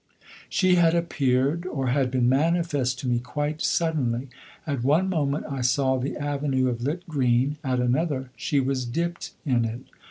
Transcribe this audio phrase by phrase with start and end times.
[0.49, 4.29] She had appeared, or had been manifest to me, quite suddenly.
[4.65, 9.33] At one moment I saw the avenue of lit green, at another she was dipt
[9.45, 9.81] in it.